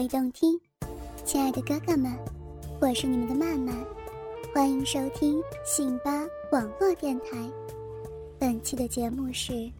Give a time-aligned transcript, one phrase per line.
[0.00, 0.58] 所以动听。
[1.26, 2.10] 亲爱的哥哥们，
[2.80, 3.74] 我是你们的曼曼，
[4.54, 7.36] 欢迎收听信吧网络电台。
[8.38, 9.52] 本期的节目是《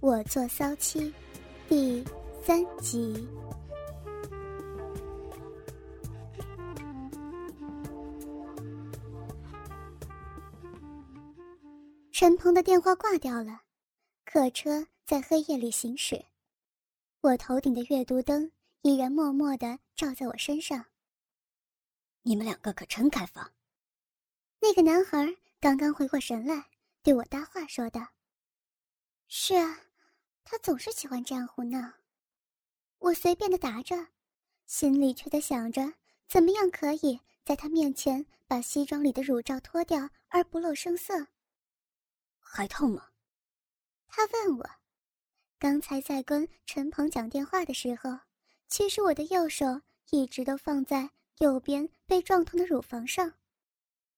[0.00, 1.00] 我做骚妻》
[1.68, 2.02] 第
[2.42, 3.28] 三集。
[12.10, 13.60] 陈鹏的电话挂掉了，
[14.24, 16.24] 客车在黑夜里行驶。
[17.20, 18.50] 我头顶的阅读灯
[18.82, 20.86] 依然默默地照在我身上。
[22.22, 23.52] 你们两个可真开放。
[24.60, 26.70] 那个男孩刚刚回过神来，
[27.02, 28.08] 对我搭话说道
[29.28, 29.80] ：“是啊，
[30.44, 31.94] 他总是喜欢这样胡闹。”
[32.98, 34.08] 我随便的答着，
[34.66, 35.94] 心里却在想着
[36.26, 41.28] 怎么样可以在他面前把西装里的乳罩脱掉而不露声色。
[42.40, 43.10] 还痛吗？
[44.08, 44.70] 他问我。
[45.60, 48.18] 刚才在跟陈鹏讲电话的时候，
[48.68, 49.80] 其实我的右手
[50.10, 53.34] 一直都放在右边被撞痛的乳房上，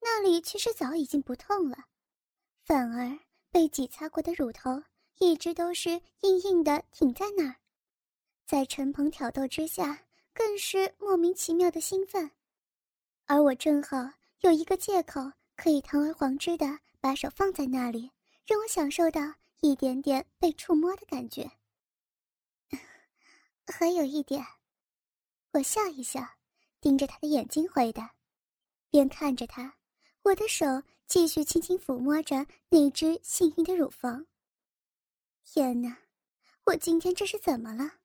[0.01, 1.87] 那里其实早已经不痛了，
[2.65, 3.19] 反而
[3.51, 4.83] 被挤擦过的乳头
[5.19, 7.57] 一直都是硬硬的挺在那儿，
[8.47, 12.31] 在陈鹏挑逗之下，更是莫名其妙的兴奋，
[13.27, 13.97] 而我正好
[14.41, 18.11] 有一个借口可以堂而皇之的把手放在那里，
[18.47, 19.35] 让我享受到。
[19.63, 21.51] 一点点被触摸的感觉，
[23.71, 24.45] 还有一点，
[25.53, 26.21] 我笑一笑，
[26.81, 28.15] 盯着他的眼睛回答，
[28.91, 29.77] 边看着他，
[30.23, 30.67] 我的手
[31.07, 34.27] 继续轻轻抚摸着那只幸运的乳房。
[35.45, 35.97] 天哪，
[36.65, 38.01] 我今天这是怎么了？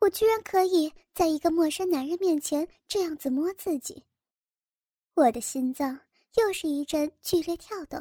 [0.00, 4.04] 我居然可以在一个陌生男人面前这样子摸自己，
[5.14, 6.00] 我的心脏
[6.34, 7.98] 又是一阵剧烈跳动，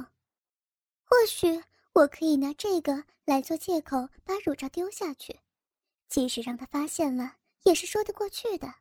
[1.03, 1.63] 或许。
[1.95, 5.39] 我可以拿这个来做借口，把乳罩丢下去，
[6.07, 8.73] 即使让他发现了，也是说得过去的。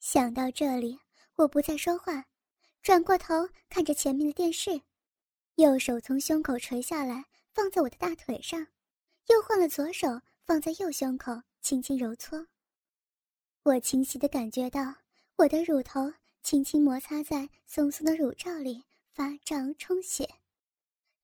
[0.00, 1.00] 想到这里，
[1.36, 2.24] 我不再说话，
[2.82, 4.82] 转过头看着前面的电视，
[5.56, 8.66] 右手从胸口垂下来，放在我的大腿上，
[9.26, 12.46] 又换了左手放在右胸口，轻轻揉搓。
[13.64, 14.94] 我清晰的感觉到
[15.36, 16.12] 我的乳头
[16.42, 20.28] 轻轻摩擦在松松的乳罩里，发胀充血。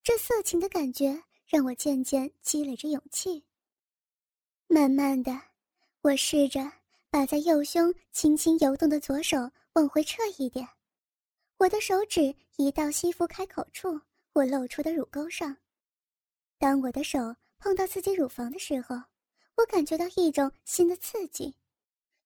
[0.03, 3.45] 这色情的感觉让我渐渐积累着勇气。
[4.75, 5.31] 慢慢的，
[6.01, 6.61] 我试着
[7.09, 10.69] 把在右胸轻轻游动的左手往回撤一点，
[11.59, 14.01] 我的手指移到西服开口处，
[14.33, 15.57] 我露出的乳沟上。
[16.59, 18.97] 当我的手碰到自己乳房的时候，
[19.55, 21.55] 我感觉到一种新的刺激，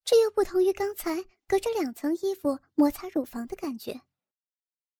[0.03, 4.01] 这又不同于刚才隔着两层衣服摩擦乳房的感觉。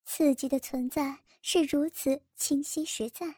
[0.04, 1.18] 刺激的存在。
[1.42, 3.36] 是如此清晰实在。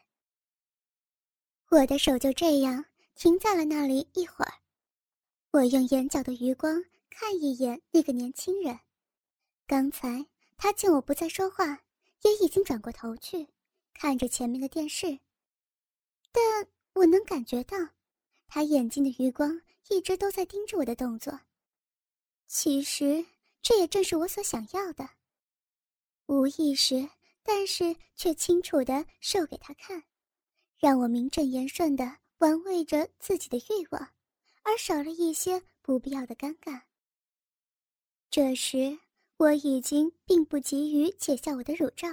[1.69, 2.83] 我的手就这样
[3.15, 4.53] 停在了那里一会儿，
[5.51, 8.79] 我用眼角的余光看一眼那个年轻人。
[9.65, 10.25] 刚才
[10.57, 11.83] 他见我不再说话，
[12.21, 13.47] 也已经转过头去
[13.93, 15.19] 看着前面的电视，
[16.31, 17.77] 但我能感觉到，
[18.47, 21.39] 他眼睛的余光一直都在盯着我的动作。
[22.47, 23.25] 其实
[23.61, 25.09] 这也正是我所想要的，
[26.25, 27.09] 无意识。
[27.45, 30.01] 但是却清楚的秀给他看，
[30.77, 34.09] 让我名正言顺的玩味着自己的欲望，
[34.63, 36.81] 而少了一些不必要的尴尬。
[38.29, 38.99] 这时
[39.37, 42.09] 我已经并不急于解下我的乳罩，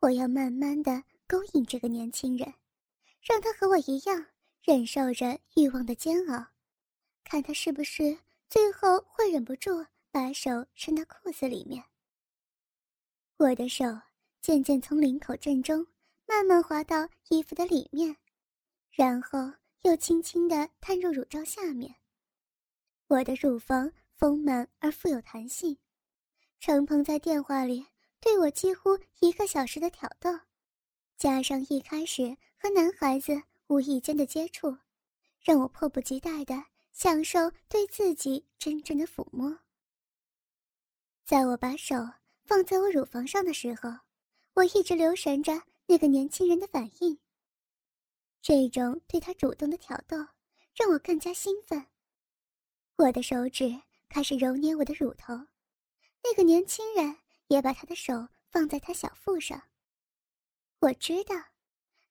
[0.00, 2.52] 我要慢慢的勾引这个年轻人，
[3.22, 4.26] 让他和我一样
[4.60, 6.48] 忍受着欲望的煎熬，
[7.22, 8.18] 看他是不是
[8.50, 11.84] 最后会忍不住把手伸到裤子里面。
[13.36, 13.84] 我的手。
[14.40, 15.84] 渐渐从领口正中
[16.26, 18.16] 慢慢滑到衣服的里面，
[18.98, 19.38] 然后
[19.82, 21.94] 又轻轻地探入乳罩下面。
[23.06, 25.78] 我的乳房丰满而富有弹性。
[26.58, 27.86] 程鹏在电话里
[28.18, 30.36] 对我几乎一个小时的挑逗，
[31.16, 34.76] 加上一开始和男孩子无意间的接触，
[35.40, 36.60] 让我迫不及待地
[36.90, 39.56] 享受对自己真正的抚摸。
[41.24, 41.94] 在我把手
[42.42, 43.96] 放在我乳房上的时候，
[44.54, 45.52] 我一直留神着
[45.86, 47.16] 那个年轻人的反应。
[48.40, 50.16] 这种对他主动的挑逗，
[50.74, 51.86] 让我更加兴奋。
[52.96, 55.34] 我的手指开始揉捏我的乳头，
[56.22, 57.16] 那个年轻人
[57.48, 59.60] 也把他的手放在他小腹上。
[60.80, 61.34] 我知道，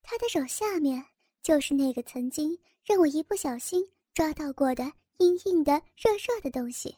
[0.01, 1.03] 他的手下面
[1.41, 4.83] 就是那个曾经让我一不小心抓到过的
[5.17, 6.97] 硬硬的、热热的东西。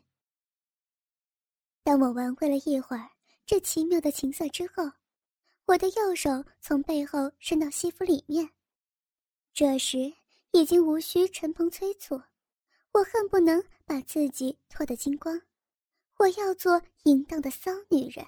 [1.84, 3.10] 当我玩味了一会儿
[3.46, 4.92] 这奇妙的情色之后，
[5.66, 8.50] 我的右手从背后伸到西服里面。
[9.54, 10.14] 这时
[10.52, 12.22] 已经无需陈鹏催促，
[12.94, 15.42] 我恨不能把自己脱得精光。
[16.18, 18.26] 我要做淫荡的骚女人。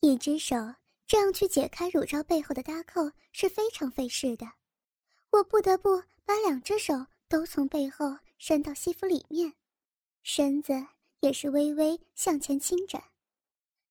[0.00, 0.56] 一只手
[1.06, 4.46] 这样去解开乳罩背后的搭扣是非常费事的，
[5.30, 9.54] 我不得不把两只手都从背后伸到西服里面，
[10.22, 10.72] 身子
[11.20, 13.02] 也是微微向前倾展，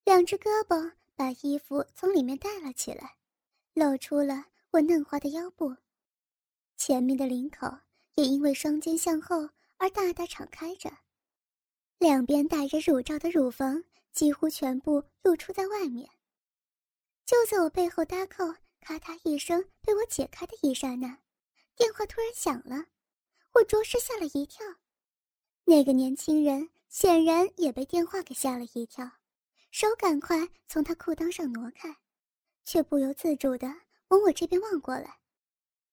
[0.04, 3.18] 两只胳膊把衣服从里面带了起来，
[3.74, 5.76] 露出了我嫩滑的腰部。
[6.78, 7.68] 前面的领口
[8.16, 9.48] 也因为双肩向后
[9.78, 10.92] 而大大敞开着，
[12.00, 16.10] 两边带着乳罩的乳房几乎全部露出在外面。
[17.24, 21.20] 就在我背后搭扣咔嗒一声被我解开的一刹那，
[21.76, 22.88] 电话突然响了，
[23.54, 24.66] 我着实吓了一跳。
[25.66, 29.08] 那个年轻人显然也被电话给吓了一跳，
[29.70, 31.96] 手赶快从他裤裆上挪开，
[32.66, 33.72] 却不由自主的
[34.14, 35.18] 往我这边望过来，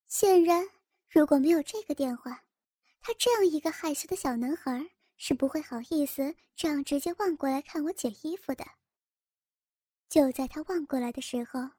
[0.06, 0.68] 显然。
[1.08, 2.44] 如果没有这个电话，
[3.00, 8.64] 他这样一个害羞的小男孩是不会好意思这样直接望过来看我解衣服的。
[10.10, 11.70] 就在他望过来的时候，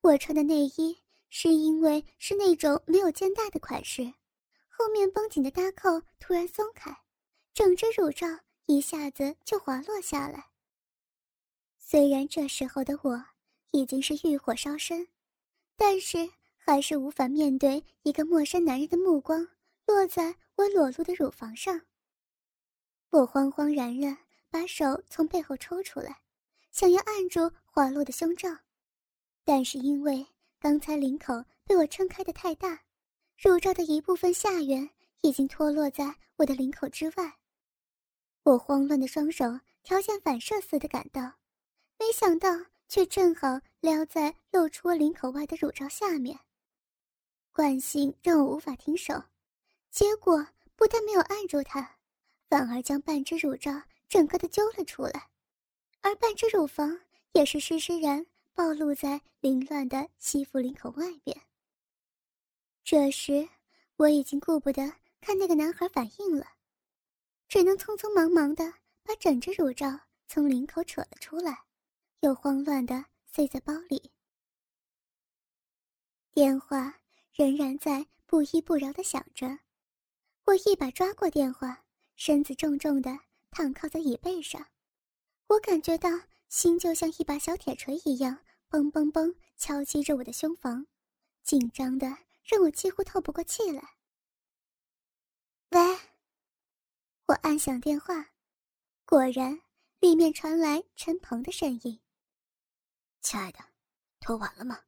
[0.00, 4.14] 我穿的内衣是因为是那种没有肩带的款式，
[4.70, 6.96] 后面绷紧的搭扣突然松开，
[7.52, 8.26] 整只乳罩
[8.64, 10.46] 一下子就滑落下来。
[11.78, 13.24] 虽然这时候的我
[13.72, 15.06] 已经是欲火烧身，
[15.76, 16.30] 但是。
[16.66, 19.46] 还是无法面对一个陌生男人的目光
[19.84, 21.78] 落在我裸露的乳房上。
[23.10, 24.16] 我慌慌然然
[24.48, 26.22] 把手从背后抽出来，
[26.70, 28.48] 想要按住滑落的胸罩，
[29.44, 30.26] 但是因为
[30.58, 32.82] 刚才领口被我撑开的太大，
[33.36, 34.88] 乳罩的一部分下缘
[35.20, 37.40] 已经脱落在我的领口之外。
[38.44, 41.20] 我慌乱的双手条件反射似的赶到，
[41.98, 42.48] 没想到
[42.88, 46.38] 却正好撩在露出领口外的乳罩下面。
[47.52, 49.14] 惯性让我无法停手，
[49.90, 51.96] 结果不但没有按住它，
[52.48, 55.30] 反而将半只乳罩整个的揪了出来，
[56.00, 57.00] 而半只乳房
[57.32, 61.40] 也是湿湿然暴露在凌乱的西服领口外边。
[62.82, 63.48] 这时
[63.96, 66.46] 我已经顾不得看那个男孩反应了，
[67.48, 71.64] 只能匆匆忙忙的把整只乳罩从领口扯了出来，
[72.24, 74.10] 又慌乱的塞在包里。
[76.32, 76.98] 电话。
[77.36, 79.58] 仍然在不依不饶的响着，
[80.44, 81.84] 我一把抓过电话，
[82.14, 83.10] 身子重重的
[83.50, 84.64] 躺靠在椅背上，
[85.48, 86.08] 我感觉到
[86.48, 88.38] 心就像一把小铁锤一样，
[88.70, 90.86] 嘣嘣嘣敲击着我的胸膛，
[91.42, 92.06] 紧张的
[92.44, 93.96] 让我几乎透不过气来。
[95.70, 95.80] 喂，
[97.26, 98.30] 我按响电话，
[99.04, 99.60] 果然
[99.98, 101.98] 里面传来陈鹏的声音
[103.24, 103.58] ：“亲爱的，
[104.20, 104.84] 拖完了吗？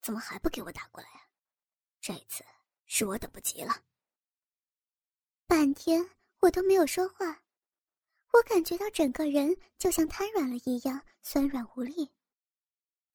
[0.00, 1.26] 怎么还不给我打过来啊？”
[2.00, 2.44] 这次
[2.86, 3.84] 是我等不及了。
[5.48, 6.08] 半天
[6.38, 7.42] 我都没有说话，
[8.32, 12.08] 我感觉到整个人就像瘫软了一样，酸软无力，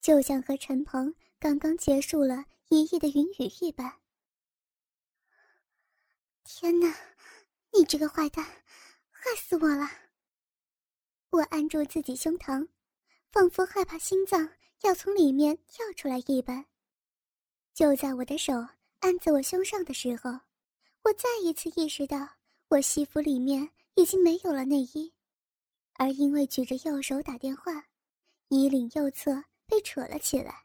[0.02, 4.00] 就像和陈鹏刚刚结束了一夜的云雨一般。
[6.44, 6.94] 天哪，
[7.72, 8.44] 你这个坏蛋，
[9.10, 9.88] 害死我了！
[11.30, 12.68] 我按住自己胸膛，
[13.30, 14.50] 仿佛害怕心脏
[14.82, 16.66] 要从里面跳出来一般。
[17.74, 18.52] 就在我的手。
[19.00, 20.28] 按在我胸上的时候，
[21.04, 22.28] 我再一次意识到，
[22.66, 25.12] 我西服里面已经没有了内衣，
[25.94, 27.86] 而因为举着右手打电话，
[28.48, 30.64] 衣领右侧被扯了起来，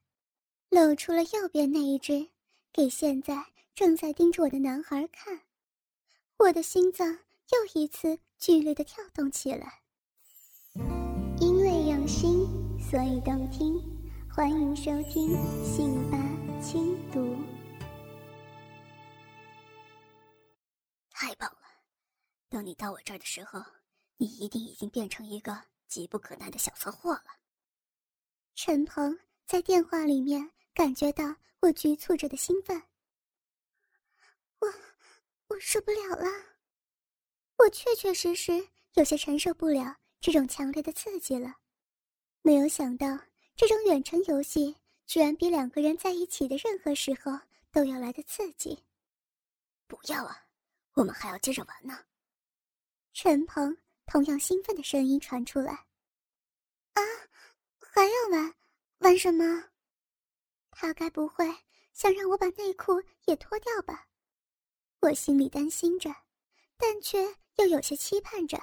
[0.70, 2.27] 露出了右边那一只，
[2.72, 5.41] 给现在正在盯着我的男孩看。
[6.38, 7.08] 我的心脏
[7.51, 9.84] 又一次剧烈的跳动起来。
[11.39, 12.48] 因为用心，
[12.79, 13.72] 所以动听，
[14.35, 15.29] 欢迎收听
[15.63, 16.17] 《信吧
[16.59, 17.19] 轻读》。
[21.11, 21.67] 太棒了！
[22.49, 23.63] 等你到我这儿的时候，
[24.17, 25.55] 你一定已经变成一个
[25.87, 27.25] 急不可耐的小骚货了。
[28.55, 32.81] 陈鹏在电话里面感觉到我局促着的兴奋，
[34.57, 34.67] 我
[35.49, 36.25] 我受不了了，
[37.57, 41.53] 我确确实实有些承受不了这种强烈的刺激了。
[42.41, 43.07] 没有想到，
[43.55, 47.31] 这种远程游戏居然比两个人在一起的任何时候
[47.72, 48.83] 都要来的刺激。
[49.88, 50.48] 不要啊，
[50.93, 52.05] 我们还要接着玩呢。
[53.13, 55.86] 陈鹏同样兴奋的声音传出来
[56.93, 57.01] ：“啊，
[57.79, 58.55] 还要玩？
[59.00, 59.69] 玩什么？
[60.72, 61.45] 他该不会
[61.93, 64.07] 想让我把内裤也脱掉吧？”
[65.01, 66.10] 我心里担心着，
[66.77, 67.22] 但却
[67.57, 68.57] 又有些期盼着。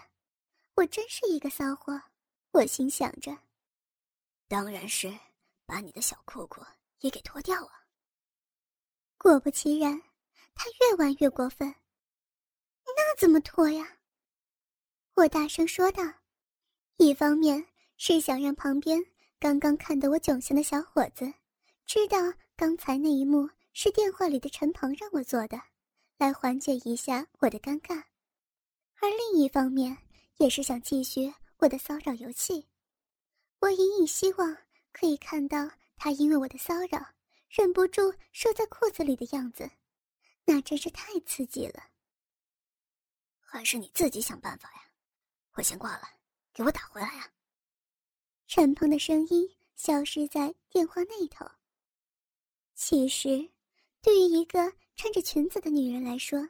[0.74, 2.00] 我真是一个骚货，
[2.52, 3.36] 我心想着。
[4.50, 5.16] 当然是
[5.64, 6.60] 把你的小裤裤
[7.02, 7.86] 也给脱掉啊！
[9.16, 10.02] 果不其然，
[10.56, 11.72] 他越玩越过分。
[12.84, 13.98] 那怎么脱呀？
[15.14, 16.02] 我大声说道。
[16.96, 17.64] 一方面
[17.96, 19.00] 是想让旁边
[19.38, 21.32] 刚刚看得我窘相的小伙子
[21.86, 22.18] 知道
[22.56, 25.62] 刚才那一幕是电话里的陈鹏让我做的，
[26.18, 27.94] 来缓解一下我的尴尬；
[29.00, 29.96] 而另一方面
[30.38, 32.66] 也是想继续我的骚扰游戏。
[33.60, 34.56] 我隐隐希望
[34.90, 37.06] 可以看到他因为我的骚扰，
[37.50, 39.70] 忍不住收在裤子里的样子，
[40.46, 41.90] 那真是太刺激了。
[43.38, 44.90] 还是你自己想办法呀！
[45.52, 46.08] 我先挂了，
[46.54, 47.30] 给我打回来呀！
[48.46, 51.46] 陈鹏的声音消失在电话那头。
[52.74, 53.50] 其实，
[54.00, 56.48] 对于一个穿着裙子的女人来说，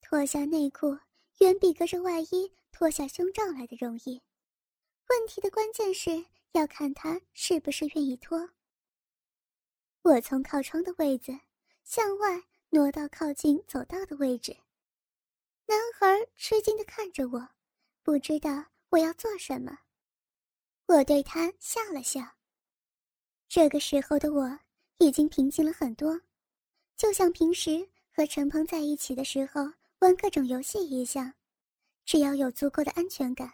[0.00, 0.98] 脱下内裤
[1.38, 4.20] 远比隔着外衣脱下胸罩来的容易。
[5.08, 6.26] 问题的关键是。
[6.52, 8.50] 要看他是不是愿意脱。
[10.02, 11.38] 我从靠窗的位子
[11.84, 14.56] 向外挪到靠近走道的位置。
[15.66, 17.48] 男孩吃惊的看着我，
[18.02, 19.78] 不知道我要做什么。
[20.86, 22.20] 我对他笑了笑。
[23.48, 24.58] 这个时候的我
[24.98, 26.20] 已经平静了很多，
[26.96, 29.62] 就像平时和陈鹏在一起的时候
[30.00, 31.32] 玩各种游戏一样，
[32.04, 33.52] 只要有足够的安全感，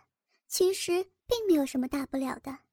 [0.48, 2.65] 其实并没有什么大不了的。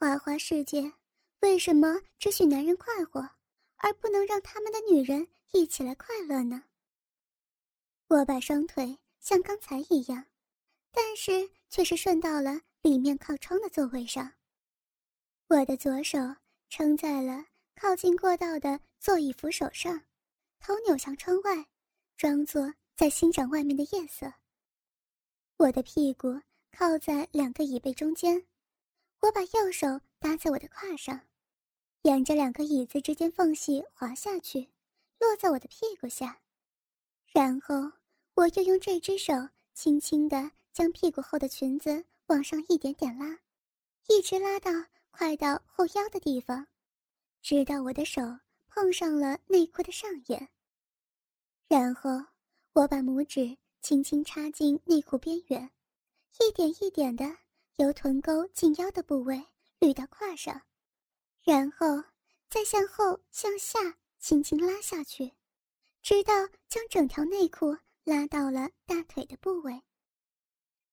[0.00, 0.92] 花花世界，
[1.40, 3.30] 为什么只许男人快活，
[3.78, 6.62] 而不能让他们的女人一起来快乐呢？
[8.06, 10.26] 我把双腿像刚才一样，
[10.92, 14.34] 但是却是顺到了里面靠窗的座位上。
[15.48, 16.16] 我的左手
[16.68, 20.04] 撑在了靠近过道的座椅扶手上，
[20.60, 21.66] 头扭向窗外，
[22.16, 24.32] 装作在欣赏外面的夜色。
[25.56, 26.40] 我的屁股
[26.70, 28.46] 靠在两个椅背中间。
[29.20, 31.20] 我把右手搭在我的胯上，
[32.02, 34.68] 沿着两个椅子之间缝隙滑下去，
[35.18, 36.40] 落在我的屁股下，
[37.32, 37.74] 然后
[38.34, 39.32] 我又用这只手
[39.74, 43.40] 轻轻地将屁股后的裙子往上一点点拉，
[44.06, 44.70] 一直拉到
[45.10, 46.68] 快到后腰的地方，
[47.42, 48.22] 直到我的手
[48.68, 50.48] 碰上了内裤的上沿。
[51.66, 52.10] 然后
[52.72, 55.70] 我把拇指轻轻插进内裤边缘，
[56.40, 57.47] 一点一点的。
[57.78, 59.40] 由臀沟近腰的部位
[59.78, 60.62] 捋到胯上，
[61.44, 61.86] 然后
[62.50, 63.78] 再向后向下
[64.18, 65.32] 轻轻拉下去，
[66.02, 66.32] 直到
[66.68, 69.80] 将整条内裤拉到了大腿的部位。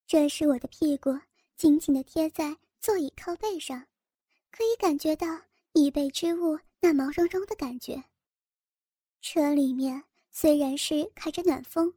[0.06, 1.20] 这时我的屁股
[1.58, 3.88] 紧紧地贴在座椅靠背上，
[4.52, 5.42] 可以感觉到
[5.74, 8.04] 椅背之物那毛茸茸的感觉。
[9.22, 11.96] 车里面虽然是开着暖风，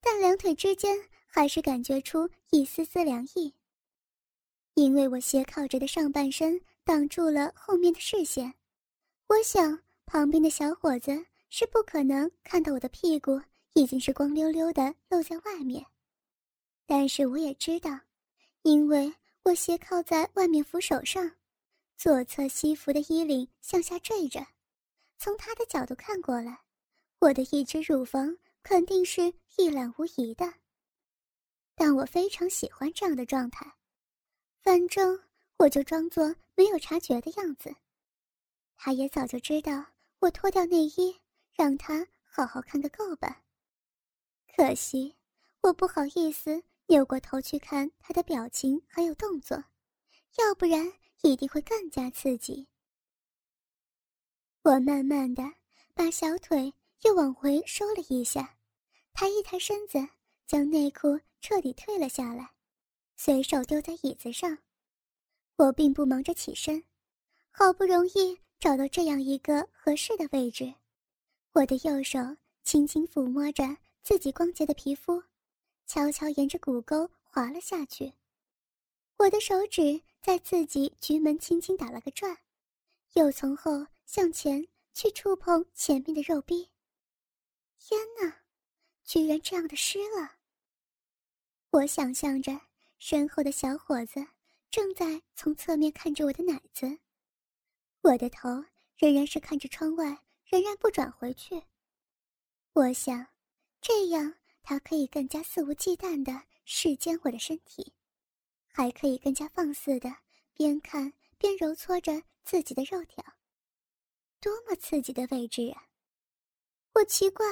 [0.00, 3.54] 但两腿之间还是感觉出一丝丝凉意。
[4.74, 8.52] 因为我斜靠着的上半身挡住了后面的视线，
[9.28, 13.40] 我想旁边的小伙子是不可能看到我的屁股
[13.74, 15.84] 已经是光溜溜的露在外面。
[16.86, 17.98] 但是我也知道，
[18.62, 19.14] 因为
[19.44, 21.30] 我斜靠在外面扶手上，
[21.96, 24.44] 左侧西服的衣领向下坠着，
[25.18, 26.62] 从他的角度看过来，
[27.20, 30.52] 我的一只乳房肯定是一览无遗的。
[31.76, 33.72] 但我非常喜欢这样的状态。
[34.64, 35.22] 反正
[35.58, 37.76] 我就装作没有察觉的样子，
[38.76, 39.84] 他也早就知道
[40.20, 41.20] 我脱掉内衣，
[41.52, 43.44] 让他好好看个够吧。
[44.56, 45.16] 可惜
[45.60, 49.62] 我不好意思扭过头去看他的表情还有动作，
[50.38, 50.90] 要不然
[51.20, 52.66] 一定会更加刺激。
[54.62, 55.42] 我慢慢的
[55.92, 58.56] 把小腿又往回收了一下，
[59.12, 59.98] 抬一抬身子，
[60.46, 62.53] 将内裤彻底退了下来。
[63.16, 64.58] 随手丢在椅子上，
[65.56, 66.84] 我并不忙着起身，
[67.50, 70.74] 好不容易找到这样一个合适的位置，
[71.52, 72.18] 我的右手
[72.64, 73.64] 轻轻抚摸着
[74.02, 75.22] 自己光洁的皮肤，
[75.86, 78.12] 悄悄沿着骨沟滑了下去。
[79.16, 82.36] 我的手指在自己局门轻轻打了个转，
[83.12, 86.68] 又从后向前去触碰前面的肉壁。
[87.78, 88.42] 天哪，
[89.04, 90.32] 居然这样的湿了！
[91.70, 92.60] 我想象着。
[92.98, 94.26] 身后的小伙子
[94.70, 96.98] 正在从侧面看着我的奶子，
[98.00, 98.48] 我的头
[98.96, 100.06] 仍然是看着窗外，
[100.46, 101.62] 仍然不转回去。
[102.72, 103.26] 我想，
[103.80, 107.92] 这样他可以更加肆无忌惮地视奸我的身体，
[108.66, 110.14] 还可以更加放肆地
[110.54, 113.22] 边看边揉搓着自己的肉条。
[114.40, 115.88] 多么刺激的位置啊！
[116.94, 117.46] 我奇怪，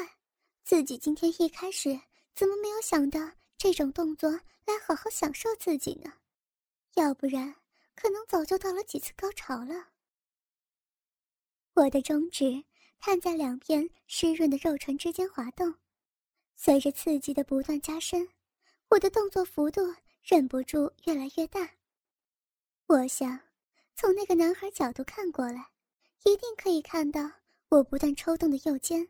[0.62, 2.00] 自己今天一开始
[2.34, 3.20] 怎么没有想到
[3.62, 6.14] 这种动作来好好享受自己呢？
[6.95, 7.54] 要不然，
[7.95, 9.90] 可能早就到了几次高潮了。
[11.75, 12.64] 我的中指
[12.99, 15.76] 探在两片湿润的肉唇之间滑动，
[16.57, 18.28] 随着刺激的不断加深，
[18.88, 19.81] 我的动作幅度
[20.25, 21.71] 忍不住越来越大。
[22.88, 23.38] 我想，
[23.95, 25.69] 从那个男孩角度看过来。
[26.25, 27.31] 一定可以看到
[27.69, 29.09] 我不断抽动的右肩，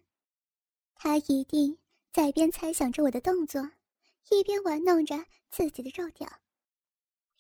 [0.95, 1.79] 他一定
[2.13, 3.71] 在边猜想着我的动作，
[4.31, 6.27] 一边玩弄着自己的肉屌，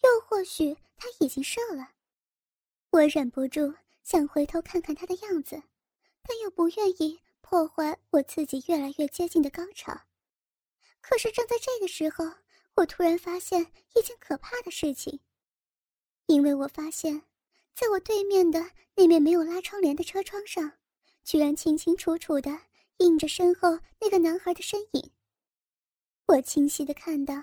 [0.03, 1.93] 又或许他已经射了。
[2.91, 5.63] 我忍不住想回头看看他的样子，
[6.23, 10.03] 但又不愿意破坏我自己越来越接近的高潮。
[11.01, 12.25] 可是正在这个时候，
[12.75, 15.21] 我突然发现一件可怕的事情，
[16.27, 17.23] 因为我发现。
[17.75, 18.61] 在我对面的
[18.97, 20.73] 那面没有拉窗帘的车窗上，
[21.25, 22.51] 居然清清楚楚的
[22.99, 25.11] 映着身后那个男孩的身影。
[26.27, 27.35] 我清晰的看到，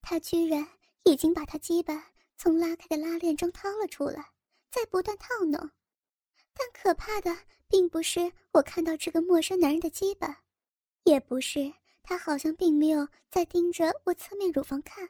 [0.00, 0.66] 他居然
[1.04, 4.32] 已经把他鸡巴从拉开的拉链中掏了出来，
[4.70, 5.70] 在不断套弄。
[6.52, 7.36] 但可怕的
[7.68, 10.44] 并不是我看到这个陌生男人的鸡巴，
[11.04, 11.72] 也不是
[12.02, 15.08] 他好像并没有在盯着我侧面乳房看。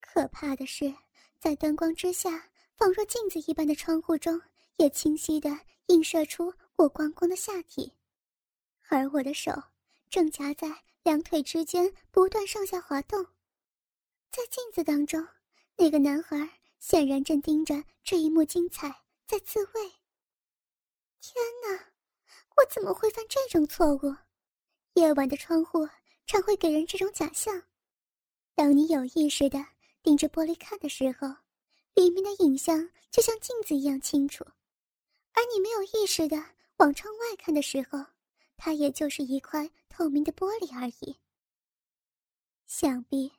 [0.00, 0.94] 可怕的是，
[1.38, 2.48] 在灯光之下。
[2.74, 4.40] 仿若镜子一般的窗户中，
[4.78, 5.56] 也清晰地
[5.86, 7.92] 映射出我光光的下体，
[8.88, 9.52] 而我的手
[10.12, 13.24] 正夹在两腿之间，不断上下滑动。
[14.30, 15.26] 在镜子当中，
[15.76, 19.90] 那个男孩显然正盯着这一幕精彩，在自慰。
[21.22, 21.92] 天哪，
[22.56, 24.14] 我怎么会犯这种错误？
[24.92, 25.88] 夜晚的窗户
[26.26, 27.62] 常会给人这种假象：
[28.54, 29.64] 当你有意识的
[30.02, 31.26] 盯着玻璃看的时候。
[31.94, 34.42] 里面的影像就像镜子一样清楚，
[35.32, 36.42] 而你没有意识的
[36.78, 37.98] 往窗外看的时候，
[38.64, 41.16] 它也就是一块透明的玻璃而已。
[42.64, 43.32] 想必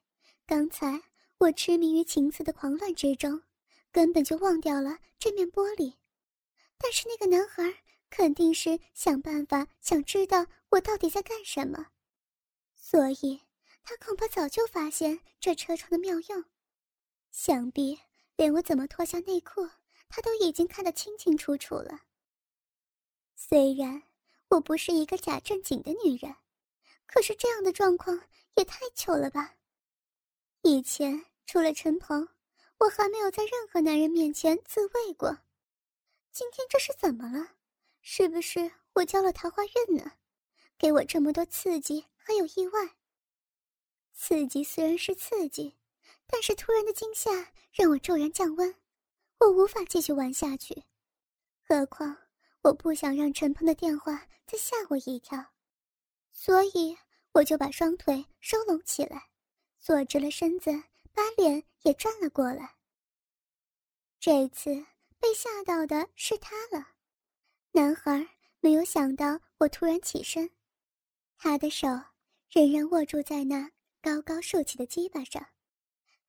[0.45, 1.01] 刚才
[1.37, 3.41] 我痴迷于情色的狂乱之中，
[3.89, 5.95] 根本就忘掉了这面玻璃。
[6.77, 7.63] 但是那个男孩
[8.09, 11.87] 肯定是想办法想知道我到底在干什么，
[12.75, 13.39] 所以
[13.81, 16.43] 他恐怕早就发现这车窗的妙用，
[17.31, 17.97] 想必。
[18.35, 19.69] 连我怎么脱下内裤，
[20.09, 22.01] 他都已经看得清清楚楚了。
[23.35, 24.03] 虽然
[24.53, 26.35] 我不是一个假正经的女人，
[27.07, 28.21] 可是这样的状况
[28.53, 29.55] 也太糗了吧！
[30.61, 32.29] 以前除了陈鹏，
[32.77, 35.39] 我还没有在任何男人面前自慰过。
[36.31, 37.55] 今天这是怎么了？
[38.01, 40.11] 是不是我交了桃花运呢？
[40.77, 42.95] 给我这么多刺激，还有意外。
[44.13, 45.75] 刺激虽然是刺激。
[46.25, 48.75] 但是突然的惊吓让我骤然降温，
[49.39, 50.83] 我无法继续玩下去。
[51.67, 52.17] 何况
[52.63, 55.53] 我不想让陈鹏的电话再吓我一跳，
[56.31, 56.97] 所以
[57.33, 59.29] 我就把双腿收拢起来，
[59.81, 60.71] 坐直了身子，
[61.13, 62.75] 把脸也转了过来。
[64.17, 64.73] 这次
[65.19, 66.87] 被吓到的是他了。
[67.73, 68.25] 男孩
[68.61, 70.49] 没有想到我突然起身，
[71.37, 71.87] 他的手
[72.49, 73.69] 仍然握住在那
[74.01, 75.45] 高高竖起的鸡巴上。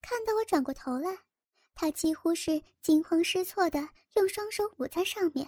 [0.01, 1.17] 看到我转过头来，
[1.73, 5.47] 他几乎是惊慌失措的用双手捂在上面，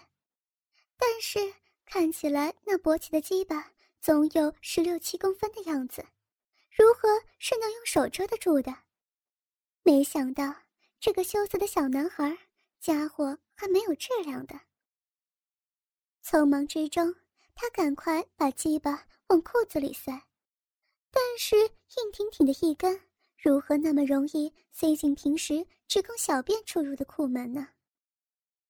[0.98, 1.40] 但是
[1.86, 6.06] 看起来那勃起的鸡巴总有十六七公分的样子，
[6.72, 7.08] 如何
[7.38, 8.76] 是能用手遮得住的？
[9.84, 10.54] 没想到
[11.00, 12.38] 这个羞涩的小男孩，
[12.80, 14.60] 家伙还没有质量的。
[16.24, 17.16] 匆忙之中，
[17.56, 20.12] 他赶快把鸡巴往裤子里塞，
[21.12, 23.02] 但是硬挺挺的一根。
[23.38, 27.70] 如何那么容易塞进平时只供小便出入的裤门呢？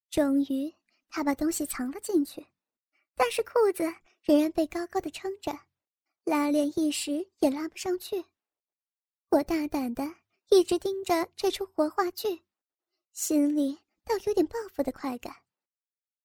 [0.09, 0.73] 终于，
[1.09, 2.45] 他把东西藏了进去，
[3.15, 3.83] 但是裤子
[4.21, 5.57] 仍然被高高的撑着，
[6.23, 8.23] 拉链一时也拉不上去。
[9.29, 10.03] 我大胆的
[10.49, 12.43] 一直盯着这出活话剧，
[13.13, 15.35] 心里倒有点报复的快感。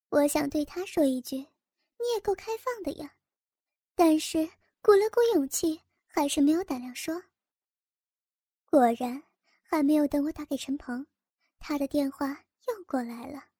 [0.08, 1.36] 我想对他说一句
[1.98, 3.14] ：“你也够开放的呀。”
[3.94, 4.48] 但是
[4.80, 7.22] 鼓了鼓勇气，还是没有胆量说。
[8.66, 9.22] 果然，
[9.62, 11.06] 还没有等我打给陈鹏，
[11.58, 13.51] 他的电话又过来了。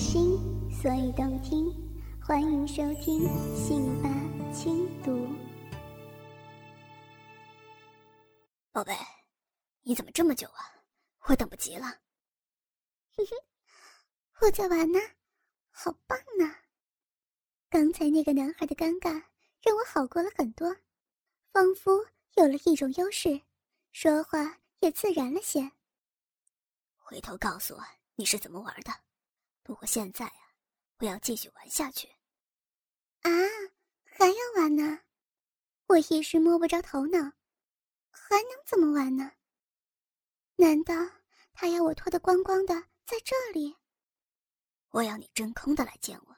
[0.00, 0.40] 心，
[0.72, 1.70] 所以动听，
[2.22, 3.20] 欢迎收听
[3.54, 4.08] 《信吧
[4.50, 5.12] 轻读》。
[8.72, 8.96] 宝贝，
[9.82, 10.72] 你怎么这么久啊？
[11.26, 11.84] 我等不及了。
[13.14, 13.36] 哼哼，
[14.40, 14.98] 我在玩呢，
[15.70, 16.50] 好棒呢。
[17.68, 19.10] 刚才那个男孩的尴尬
[19.60, 20.74] 让我好过了很多，
[21.52, 23.42] 仿佛有了一种优势，
[23.92, 25.72] 说话也自然了些。
[26.96, 27.84] 回头告诉我
[28.14, 28.90] 你是怎么玩的。
[29.62, 30.54] 不过现在啊，
[30.98, 32.08] 我要继续玩下去。
[33.22, 33.30] 啊，
[34.04, 35.02] 还要玩呢？
[35.86, 37.18] 我一时摸不着头脑，
[38.10, 39.32] 还能怎么玩呢？
[40.56, 40.94] 难道
[41.52, 43.76] 他要我脱得光光的在这里？
[44.90, 46.36] 我要你真空的来见我。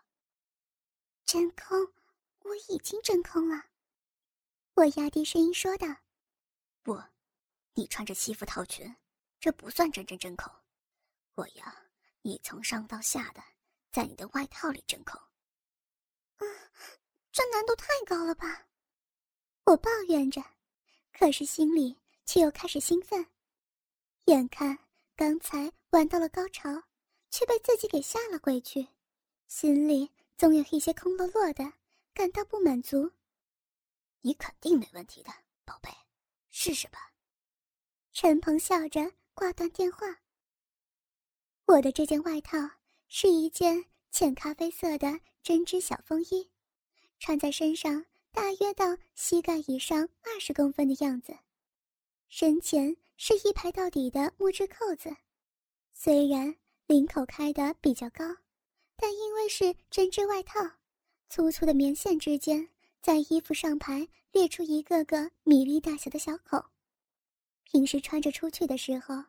[1.25, 1.93] 真空？
[2.41, 3.67] 我已经真空了。
[4.75, 5.87] 我压低声音说道
[6.83, 7.03] ：“不，
[7.75, 8.97] 你穿着西服套裙，
[9.39, 10.53] 这不算真正真空。
[11.35, 11.65] 我要
[12.23, 13.43] 你从上到下的
[13.91, 15.21] 在你的外套里真空。”
[16.39, 16.45] 啊，
[17.31, 18.69] 这难度太高了吧？
[19.65, 20.43] 我抱怨着，
[21.13, 23.27] 可是心里却又开始兴奋。
[24.27, 24.79] 眼看
[25.15, 26.69] 刚才玩到了高潮，
[27.31, 28.87] 却被自己给吓了回去，
[29.47, 31.73] 心里总有一些空落落的，
[32.15, 33.11] 感到不满足。
[34.21, 35.33] 你肯定没问题的，
[35.65, 35.91] 宝贝，
[36.51, 37.13] 试试吧。
[38.13, 40.22] 陈鹏笑着挂断电话。
[41.67, 42.59] 我的这件外套
[43.09, 46.51] 是一件浅咖啡色的针织小风衣，
[47.19, 48.05] 穿在身上。
[48.35, 51.37] 大约到膝盖以上二十公分的样子，
[52.31, 55.15] 身前是一排到底的木质扣子，
[55.93, 58.25] 虽然领口开的比较高，
[58.97, 60.61] 但因为是针织外套，
[61.29, 62.67] 粗粗的棉线之间
[63.03, 66.65] 在衣服上排裂出一个个米粒大小的小口。
[67.65, 69.23] 平时穿着出去的时候，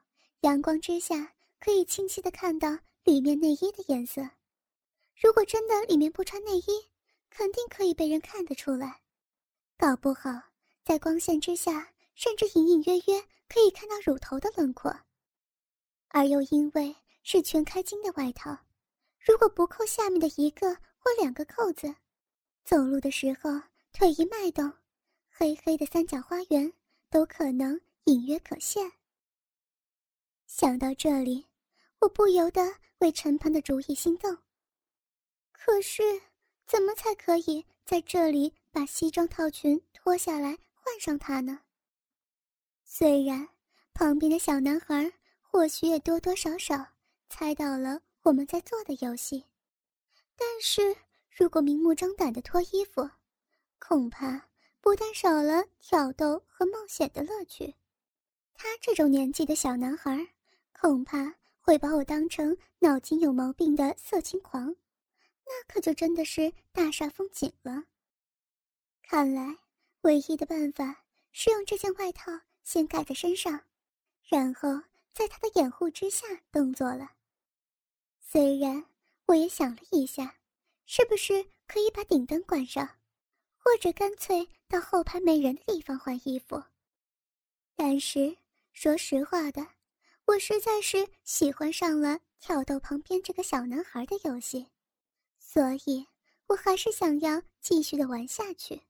[0.43, 4.21] 阳光之下可以清晰的看到里面内衣的颜色。
[5.15, 6.89] 如果真的里面不穿内衣，
[7.29, 9.01] 肯定可以被人看得出来，
[9.77, 10.29] 搞不好
[10.83, 14.93] 在光线之下，甚至隐隐约约可以看到乳头的轮廓。
[16.09, 18.57] 而又因为是全开襟的外套，
[19.21, 21.95] 如果不扣下面的一个或两个扣子，
[22.65, 23.49] 走路的时候
[23.93, 24.69] 腿一迈动，
[25.29, 26.73] 黑黑的三角花园
[27.09, 28.91] 都可能隐约可现。
[30.45, 31.45] 想到这里，
[32.03, 32.61] 我不由得
[32.99, 34.37] 为陈鹏的主意心动。
[35.51, 36.03] 可是。
[36.65, 41.59] 怎么才可以在这里把西装套裙脱下来换上它呢？
[42.83, 43.47] 虽然
[43.93, 45.11] 旁边的小男孩
[45.41, 46.83] 或许也多多少少
[47.29, 49.45] 猜到了我们在做的游戏，
[50.37, 50.95] 但是
[51.29, 53.07] 如果明目张胆的脱衣服，
[53.77, 54.47] 恐怕
[54.79, 57.75] 不但少了挑逗和冒险的乐趣，
[58.53, 60.17] 他这种年纪的小男孩，
[60.71, 64.75] 恐怕会把我当成脑筋有毛病的色情狂。
[65.45, 67.85] 那可就真的是大煞风景了。
[69.01, 69.57] 看来
[70.01, 72.31] 唯一的办法是用这件外套
[72.63, 73.61] 先盖在身上，
[74.27, 74.69] 然后
[75.13, 77.11] 在他的掩护之下动作了。
[78.19, 78.85] 虽然
[79.25, 80.35] 我也想了一下，
[80.85, 82.97] 是不是可以把顶灯关上，
[83.57, 86.61] 或者干脆到后排没人的地方换衣服，
[87.75, 88.35] 但是
[88.71, 89.67] 说实话的，
[90.25, 94.67] 我实在是喜欢上了挑逗旁边这个小男孩的游戏。
[95.37, 96.07] 所以，
[96.47, 98.81] 我还是想要继续的玩下去。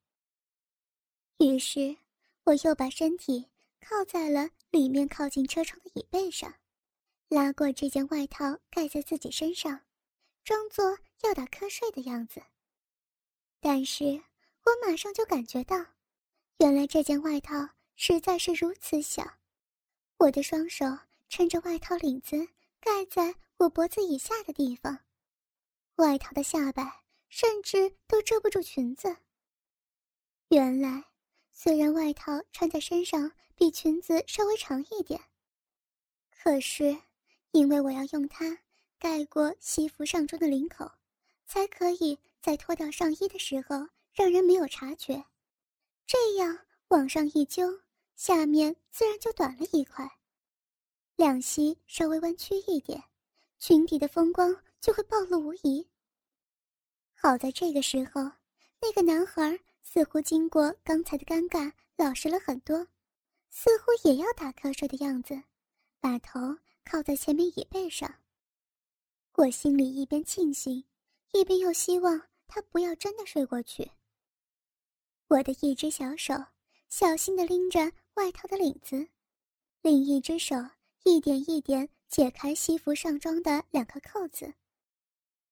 [1.39, 1.97] 于是，
[2.45, 3.49] 我又把身体
[3.81, 6.53] 靠在了里面靠近车窗的椅背上，
[7.27, 9.81] 拉过这件外套盖在自己身上，
[10.43, 12.41] 装作要打瞌睡的样子。
[13.59, 15.75] 但是我马上就感觉到，
[16.59, 17.55] 原来这件外套
[17.95, 19.39] 实在是如此小，
[20.17, 20.85] 我的双手
[21.29, 22.47] 撑着外套领子
[22.79, 24.99] 盖在我脖子以下的地方。
[25.95, 29.17] 外套的下摆甚至都遮不住裙子。
[30.49, 31.05] 原来，
[31.51, 35.21] 虽然外套穿在身上比裙子稍微长一点，
[36.29, 36.97] 可是
[37.51, 38.59] 因为我要用它
[38.99, 40.91] 盖过西服上装的领口，
[41.45, 45.25] 才可以在脱掉上衣的时候让人没有察觉。
[46.05, 46.59] 这样
[46.89, 47.81] 往上一揪，
[48.15, 50.19] 下面自然就短了一块，
[51.15, 53.03] 两膝稍微弯曲一点，
[53.59, 54.55] 裙底的风光。
[54.83, 55.87] 就会暴露无遗。
[57.13, 58.21] 好在这个时候，
[58.81, 62.85] 那个男孩似乎经过刚才的尴尬，老实了很多，
[63.49, 65.41] 似乎也要打瞌睡的样子，
[66.01, 66.37] 把头
[66.83, 68.13] 靠在前面椅背上。
[69.35, 70.83] 我心里一边庆幸，
[71.31, 73.89] 一边又希望他不要真的睡过去。
[75.29, 76.33] 我的一只小手
[76.89, 79.07] 小心地拎着外套的领子，
[79.81, 80.57] 另一只手
[81.03, 84.53] 一点一点解开西服上装的两颗扣子。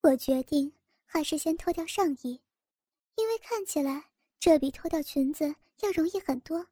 [0.01, 2.41] 我决定还是先脱掉上衣，
[3.15, 6.67] 因为看起来这比脱掉裙子要容易很多。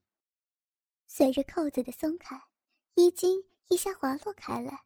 [1.08, 2.42] 随着扣子的松开，
[2.96, 4.86] 衣襟一下滑落开来，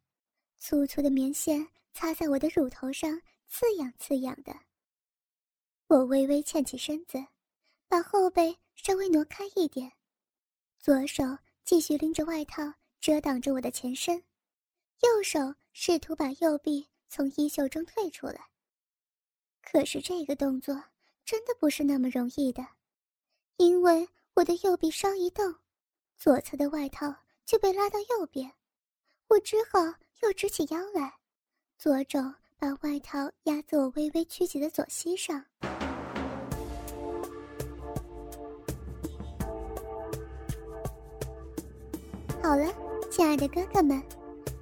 [0.58, 4.54] 粗粗的棉线擦在我的乳头上，刺痒刺痒的。
[5.88, 7.24] 我微微欠起身子，
[7.88, 9.92] 把后背稍微挪开一点，
[10.80, 11.24] 左手
[11.64, 12.64] 继续拎着外套
[13.04, 14.24] 遮挡着我的前身，
[15.02, 18.48] 右手试图把右臂从衣袖中退出来。
[19.62, 20.82] 可是这个动作
[21.26, 22.66] 真的不是那么容易的，
[23.58, 25.54] 因为我的右臂稍一动，
[26.16, 27.14] 左侧的外套
[27.46, 28.50] 就被拉到右边，
[29.28, 29.80] 我只好
[30.22, 31.16] 又直起腰来，
[31.78, 32.22] 左肘
[32.58, 35.44] 把外套压在我微微曲起的左膝上。
[42.42, 44.02] 好了，亲爱的哥哥们，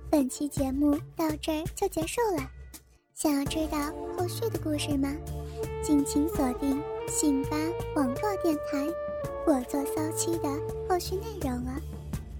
[0.09, 2.45] 本期节目到这儿就结束了。
[3.13, 3.77] 想要知道
[4.17, 5.09] 后续的故事吗？
[5.81, 7.55] 敬请锁定信吧
[7.95, 8.85] 网络电台，
[9.47, 10.49] 我做骚妻的
[10.89, 11.79] 后续内容了！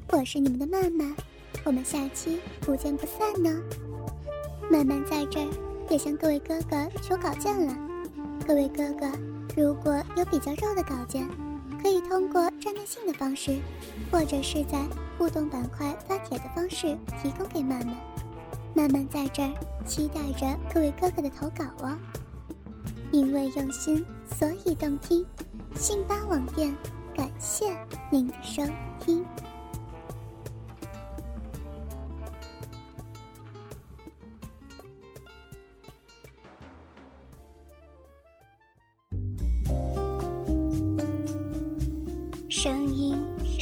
[0.09, 1.15] 我是你们的曼曼，
[1.63, 3.63] 我们下期不见不散呢。
[4.69, 5.47] 曼曼在这儿
[5.89, 7.73] 也向各位哥哥求稿件了，
[8.45, 9.09] 各位哥哥
[9.55, 11.25] 如果有比较肉的稿件，
[11.81, 13.59] 可以通过站内信的方式，
[14.11, 14.79] 或者是在
[15.17, 17.95] 互动板块发帖的方式提供给曼曼。
[18.73, 19.51] 曼曼在这儿
[19.85, 21.97] 期待着各位哥哥的投稿哦，
[23.11, 24.05] 因为用心，
[24.37, 25.25] 所以动听。
[25.75, 26.75] 信吧网店，
[27.15, 27.75] 感谢
[28.11, 28.63] 您的收
[28.99, 29.25] 听。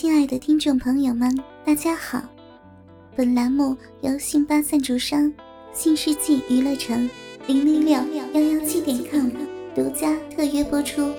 [0.00, 1.28] 亲爱的听众朋友们，
[1.66, 2.22] 大家好！
[3.16, 5.34] 本栏目由信巴赞助商
[5.72, 7.10] 新世纪娱乐城
[7.48, 9.28] 零零六幺幺七点 com
[9.74, 11.12] 独家特约播出。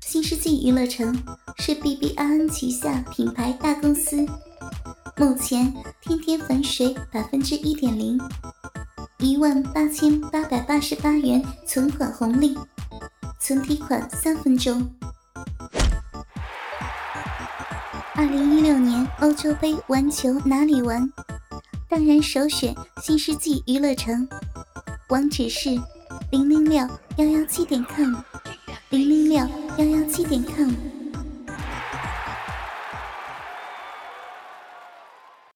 [0.00, 1.14] 新世纪娱乐城
[1.58, 4.24] 是 B B I N 旗下品牌大公司，
[5.18, 8.18] 目前天天粉水百分之一点零，
[9.18, 12.56] 一万八千八百八十八元存款红利，
[13.38, 14.90] 存提款三分钟。
[18.20, 21.10] 二零一六年欧洲杯玩球哪里玩？
[21.88, 24.28] 当然首选新世纪娱乐城，
[25.08, 25.70] 网址是
[26.30, 28.14] 零零六幺幺七点 com，
[28.90, 29.38] 零零六
[29.78, 30.70] 幺幺七点 com。